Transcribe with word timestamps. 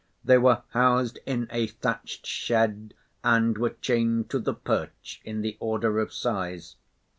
They 0.25 0.39
were 0.39 0.63
housed 0.69 1.19
in 1.27 1.47
a 1.51 1.67
thatched 1.67 2.25
shed 2.25 2.95
and 3.23 3.55
were 3.55 3.75
chained 3.81 4.31
to 4.31 4.39
the 4.39 4.55
perch 4.55 5.21
in 5.23 5.41
the 5.43 5.57
order 5.59 5.99
of 5.99 6.11
size. 6.11 6.75